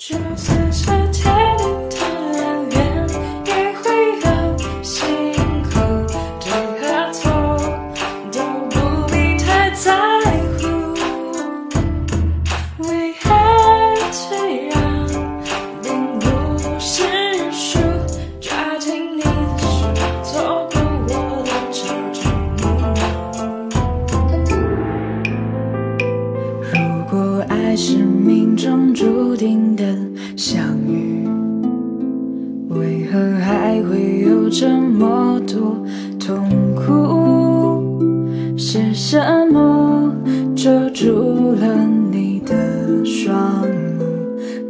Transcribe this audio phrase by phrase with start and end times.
[0.00, 0.79] Just as
[33.10, 35.84] 可还会有这么多
[36.16, 37.98] 痛苦？
[38.56, 39.18] 是什
[39.50, 40.14] 么
[40.54, 43.66] 遮住了你的双
[43.98, 44.04] 目，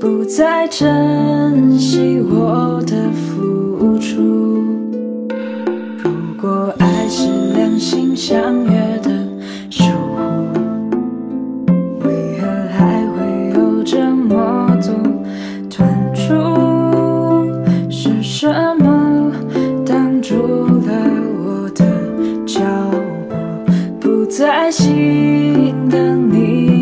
[0.00, 4.49] 不再珍惜我的付出？
[18.40, 19.30] 什么
[19.84, 20.34] 挡住
[20.86, 20.92] 了
[21.44, 21.84] 我的
[22.46, 22.62] 脚
[24.00, 26.79] 步，不再心疼你。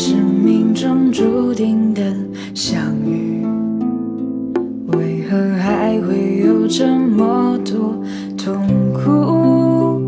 [0.00, 2.00] 是命中注定的
[2.54, 3.44] 相遇
[4.96, 8.00] 为何还会有这么多
[8.36, 10.00] 痛苦？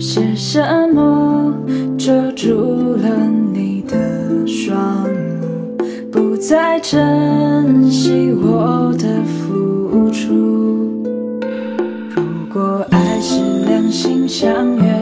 [0.00, 0.60] 是什
[0.92, 1.54] 么
[1.96, 3.08] 遮住了
[3.54, 5.76] 你的双目
[6.10, 10.34] 不再珍惜我的付出？
[12.10, 15.01] 如果爱是两心相悦